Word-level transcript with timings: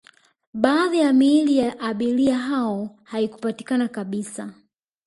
baadhi 0.53 0.99
ya 0.99 1.13
miili 1.13 1.57
ya 1.57 1.79
abiria 1.79 2.37
hao 2.37 2.99
haikupatikana 3.03 3.87
kabisa 3.87 4.53